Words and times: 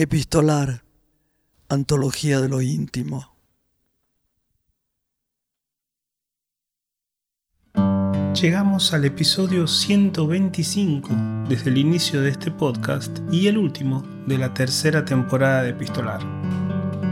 Epistolar, 0.00 0.84
Antología 1.68 2.40
de 2.40 2.48
lo 2.48 2.62
íntimo. 2.62 3.34
Llegamos 8.40 8.94
al 8.94 9.06
episodio 9.06 9.66
125 9.66 11.08
desde 11.48 11.70
el 11.70 11.78
inicio 11.78 12.22
de 12.22 12.30
este 12.30 12.52
podcast 12.52 13.18
y 13.32 13.48
el 13.48 13.58
último 13.58 14.04
de 14.28 14.38
la 14.38 14.54
tercera 14.54 15.04
temporada 15.04 15.64
de 15.64 15.70
Epistolar. 15.70 16.20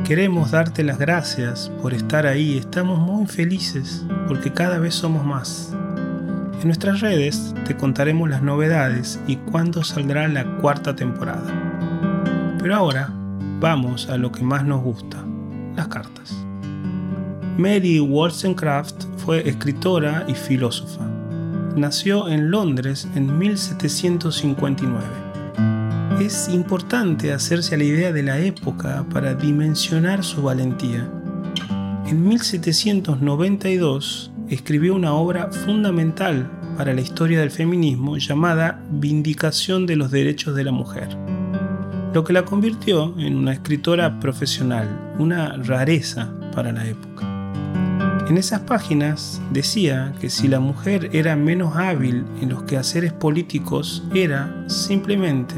Queremos 0.07 0.53
darte 0.53 0.85
las 0.85 1.01
gracias 1.01 1.73
por 1.83 1.93
estar 1.93 2.25
ahí, 2.25 2.57
estamos 2.57 3.01
muy 3.01 3.27
felices 3.27 4.07
porque 4.29 4.53
cada 4.53 4.79
vez 4.79 4.95
somos 4.95 5.25
más. 5.25 5.73
En 6.61 6.69
nuestras 6.69 7.01
redes 7.01 7.53
te 7.67 7.77
contaremos 7.77 8.31
las 8.31 8.43
novedades 8.43 9.19
y 9.27 9.35
cuándo 9.35 9.83
saldrá 9.83 10.29
la 10.29 10.59
cuarta 10.59 10.95
temporada. 10.95 11.86
Pero 12.67 12.79
ahora 12.79 13.09
vamos 13.61 14.09
a 14.09 14.17
lo 14.17 14.33
que 14.33 14.43
más 14.43 14.65
nos 14.65 14.83
gusta, 14.83 15.25
las 15.77 15.87
cartas. 15.87 16.37
Mary 17.57 18.01
Wollstonecraft 18.01 19.05
fue 19.19 19.49
escritora 19.49 20.25
y 20.27 20.35
filósofa. 20.35 21.07
Nació 21.77 22.29
en 22.29 22.51
Londres 22.51 23.07
en 23.15 23.39
1759. 23.39 24.99
Es 26.19 26.49
importante 26.49 27.33
hacerse 27.33 27.77
a 27.77 27.79
la 27.79 27.85
idea 27.85 28.11
de 28.11 28.25
la 28.25 28.41
época 28.41 29.07
para 29.13 29.37
dimensionar 29.37 30.25
su 30.25 30.43
valentía. 30.43 31.09
En 32.09 32.29
1792 32.29 34.33
escribió 34.49 34.97
una 34.97 35.15
obra 35.15 35.53
fundamental 35.53 36.51
para 36.77 36.95
la 36.95 37.01
historia 37.01 37.39
del 37.39 37.53
feminismo 37.53 38.17
llamada 38.17 38.83
Vindicación 38.91 39.87
de 39.87 39.95
los 39.95 40.11
Derechos 40.11 40.57
de 40.57 40.65
la 40.65 40.73
Mujer 40.73 41.36
lo 42.17 42.25
que 42.25 42.33
la 42.33 42.47
convirtió 42.47 43.15
en 43.19 43.37
una 43.37 43.53
escritora 43.53 44.19
profesional, 44.21 44.89
una 45.19 45.55
rareza 45.59 46.33
para 46.55 46.73
la 46.73 46.87
época. 46.87 47.27
En 48.27 48.39
esas 48.39 48.61
páginas 48.61 49.43
decía 49.51 50.15
que 50.19 50.31
si 50.31 50.49
la 50.49 50.59
mujer 50.59 51.11
era 51.13 51.37
menos 51.37 51.77
hábil 51.77 52.25
en 52.41 52.49
los 52.49 52.63
quehaceres 52.63 53.13
políticos 53.13 54.03
era 54.15 54.65
simplemente 54.67 55.57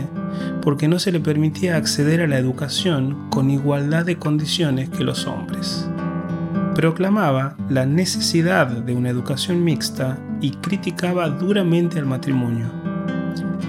porque 0.61 0.89
no 0.89 0.98
se 0.98 1.12
le 1.12 1.20
permitía 1.20 1.77
acceder 1.77 2.23
a 2.23 2.27
la 2.27 2.39
educación 2.39 3.31
con 3.31 3.51
igualdad 3.51 4.05
de 4.05 4.17
condiciones 4.17 4.89
que 4.89 5.05
los 5.05 5.29
hombres. 5.29 5.89
Proclamaba 6.75 7.56
la 7.69 7.86
necesidad 7.86 8.67
de 8.67 8.97
una 8.97 9.11
educación 9.11 9.62
mixta 9.62 10.19
y 10.41 10.51
criticaba 10.51 11.29
duramente 11.29 12.01
al 12.01 12.06
matrimonio 12.06 12.88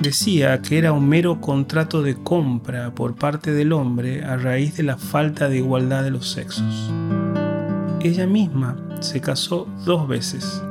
decía 0.01 0.61
que 0.61 0.77
era 0.77 0.93
un 0.93 1.07
mero 1.09 1.41
contrato 1.41 2.01
de 2.01 2.15
compra 2.15 2.95
por 2.95 3.15
parte 3.15 3.51
del 3.51 3.73
hombre 3.73 4.23
a 4.23 4.37
raíz 4.37 4.77
de 4.77 4.83
la 4.83 4.97
falta 4.97 5.49
de 5.49 5.57
igualdad 5.57 6.03
de 6.03 6.11
los 6.11 6.29
sexos. 6.29 6.91
Ella 8.01 8.25
misma 8.25 8.77
se 9.01 9.19
casó 9.19 9.67
dos 9.85 10.07
veces. 10.07 10.63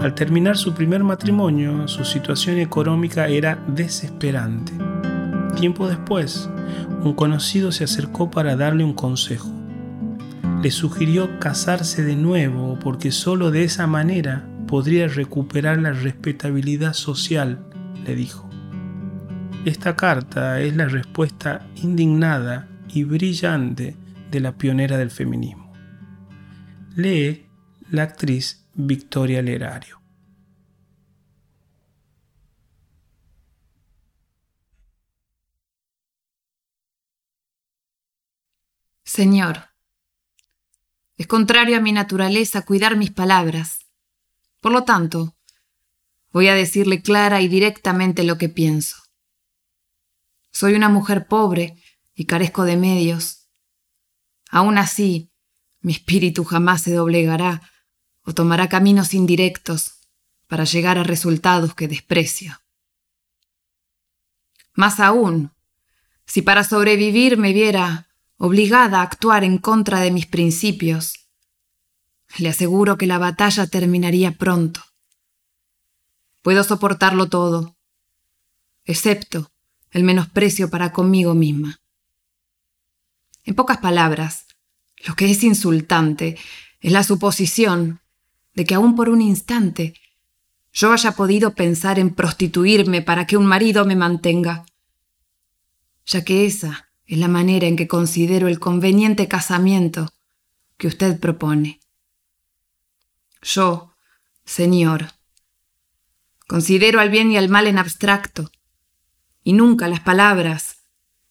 Al 0.00 0.14
terminar 0.14 0.56
su 0.56 0.74
primer 0.74 1.04
matrimonio, 1.04 1.86
su 1.86 2.04
situación 2.04 2.58
económica 2.58 3.28
era 3.28 3.62
desesperante. 3.68 4.72
Tiempo 5.56 5.88
después, 5.88 6.48
un 7.02 7.14
conocido 7.14 7.70
se 7.70 7.84
acercó 7.84 8.30
para 8.30 8.56
darle 8.56 8.82
un 8.82 8.94
consejo. 8.94 9.48
Le 10.62 10.70
sugirió 10.70 11.38
casarse 11.38 12.02
de 12.02 12.16
nuevo 12.16 12.78
porque 12.82 13.12
sólo 13.12 13.50
de 13.50 13.64
esa 13.64 13.86
manera 13.86 14.46
podría 14.66 15.06
recuperar 15.06 15.78
la 15.78 15.92
respetabilidad 15.92 16.94
social 16.94 17.69
le 18.04 18.14
dijo. 18.14 18.48
Esta 19.64 19.94
carta 19.94 20.60
es 20.60 20.74
la 20.74 20.86
respuesta 20.86 21.66
indignada 21.76 22.68
y 22.88 23.04
brillante 23.04 23.96
de 24.30 24.40
la 24.40 24.56
pionera 24.56 24.96
del 24.96 25.10
feminismo. 25.10 25.72
Lee 26.96 27.46
la 27.90 28.04
actriz 28.04 28.66
Victoria 28.74 29.42
Lerario. 29.42 30.00
Señor, 39.04 39.70
es 41.16 41.26
contrario 41.26 41.76
a 41.76 41.80
mi 41.80 41.92
naturaleza 41.92 42.64
cuidar 42.64 42.96
mis 42.96 43.10
palabras. 43.10 43.86
Por 44.60 44.72
lo 44.72 44.84
tanto, 44.84 45.34
Voy 46.32 46.48
a 46.48 46.54
decirle 46.54 47.02
clara 47.02 47.40
y 47.40 47.48
directamente 47.48 48.22
lo 48.24 48.38
que 48.38 48.48
pienso. 48.48 48.96
Soy 50.52 50.74
una 50.74 50.88
mujer 50.88 51.26
pobre 51.26 51.76
y 52.14 52.26
carezco 52.26 52.64
de 52.64 52.76
medios. 52.76 53.48
Aún 54.50 54.78
así, 54.78 55.30
mi 55.80 55.92
espíritu 55.92 56.44
jamás 56.44 56.82
se 56.82 56.92
doblegará 56.92 57.62
o 58.22 58.34
tomará 58.34 58.68
caminos 58.68 59.14
indirectos 59.14 60.00
para 60.46 60.64
llegar 60.64 60.98
a 60.98 61.04
resultados 61.04 61.74
que 61.74 61.88
desprecio. 61.88 62.60
Más 64.74 65.00
aún, 65.00 65.52
si 66.26 66.42
para 66.42 66.64
sobrevivir 66.64 67.38
me 67.38 67.52
viera 67.52 68.08
obligada 68.36 69.00
a 69.00 69.02
actuar 69.02 69.44
en 69.44 69.58
contra 69.58 70.00
de 70.00 70.10
mis 70.10 70.26
principios, 70.26 71.28
le 72.38 72.48
aseguro 72.48 72.96
que 72.96 73.06
la 73.06 73.18
batalla 73.18 73.66
terminaría 73.66 74.32
pronto. 74.32 74.82
Puedo 76.42 76.64
soportarlo 76.64 77.28
todo, 77.28 77.76
excepto 78.84 79.50
el 79.90 80.04
menosprecio 80.04 80.70
para 80.70 80.92
conmigo 80.92 81.34
misma. 81.34 81.80
En 83.44 83.54
pocas 83.54 83.78
palabras, 83.78 84.46
lo 85.06 85.14
que 85.14 85.30
es 85.30 85.42
insultante 85.42 86.38
es 86.80 86.92
la 86.92 87.02
suposición 87.02 88.00
de 88.54 88.64
que 88.64 88.74
aún 88.74 88.96
por 88.96 89.08
un 89.08 89.20
instante 89.20 89.94
yo 90.72 90.92
haya 90.92 91.12
podido 91.12 91.54
pensar 91.54 91.98
en 91.98 92.14
prostituirme 92.14 93.02
para 93.02 93.26
que 93.26 93.36
un 93.36 93.46
marido 93.46 93.84
me 93.84 93.96
mantenga, 93.96 94.64
ya 96.06 96.24
que 96.24 96.46
esa 96.46 96.90
es 97.06 97.18
la 97.18 97.28
manera 97.28 97.66
en 97.66 97.76
que 97.76 97.88
considero 97.88 98.48
el 98.48 98.60
conveniente 98.60 99.26
casamiento 99.26 100.12
que 100.76 100.86
usted 100.86 101.18
propone. 101.18 101.80
Yo, 103.42 103.92
señor, 104.44 105.12
Considero 106.50 106.98
al 106.98 107.10
bien 107.10 107.30
y 107.30 107.36
al 107.36 107.48
mal 107.48 107.68
en 107.68 107.78
abstracto, 107.78 108.50
y 109.44 109.52
nunca 109.52 109.86
las 109.86 110.00
palabras 110.00 110.78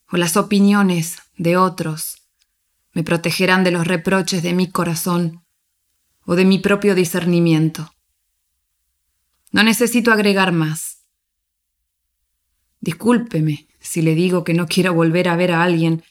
o 0.09 0.15
las 0.15 0.37
opiniones 0.37 1.17
de 1.35 1.57
otros 1.57 2.29
me 2.93 3.03
protegerán 3.03 3.65
de 3.65 3.71
los 3.71 3.85
reproches 3.85 4.43
de 4.43 4.53
mi 4.53 4.71
corazón 4.71 5.43
o 6.23 6.35
de 6.35 6.45
mi 6.45 6.57
propio 6.59 6.95
discernimiento. 6.95 7.93
No 9.51 9.61
necesito 9.61 10.13
agregar 10.13 10.53
más. 10.53 11.03
Discúlpeme 12.79 13.67
si 13.81 14.01
le 14.01 14.15
digo 14.15 14.45
que 14.45 14.53
no 14.53 14.67
quiero 14.67 14.93
volver 14.93 15.27
a 15.27 15.35
ver 15.35 15.51
a 15.51 15.63
alguien 15.63 16.01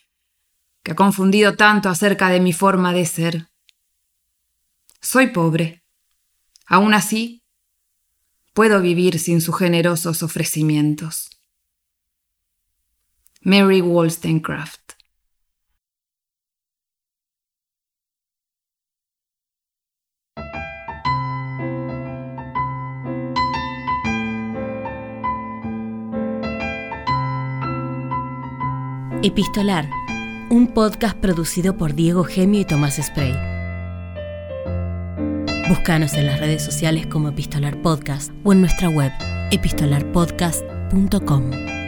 que 0.82 0.92
ha 0.92 0.96
confundido 0.96 1.56
tanto 1.56 1.88
acerca 1.88 2.28
de 2.28 2.40
mi 2.40 2.52
forma 2.52 2.92
de 2.92 3.06
ser. 3.06 3.48
Soy 5.00 5.28
pobre. 5.28 5.82
Aún 6.66 6.92
así, 6.92 7.42
puedo 8.58 8.82
vivir 8.82 9.20
sin 9.20 9.40
sus 9.40 9.56
generosos 9.56 10.24
ofrecimientos. 10.24 11.30
Mary 13.40 13.80
Wollstonecraft 13.80 14.94
Epistolar, 29.22 29.88
un 30.50 30.66
podcast 30.74 31.16
producido 31.18 31.76
por 31.76 31.94
Diego 31.94 32.24
Gemio 32.24 32.62
y 32.62 32.64
Tomás 32.64 32.96
Spray. 32.96 33.47
Búscanos 35.68 36.14
en 36.14 36.26
las 36.26 36.40
redes 36.40 36.64
sociales 36.64 37.06
como 37.06 37.28
Epistolar 37.28 37.80
Podcast 37.82 38.32
o 38.42 38.54
en 38.54 38.62
nuestra 38.62 38.88
web 38.88 39.12
epistolarpodcast.com. 39.50 41.87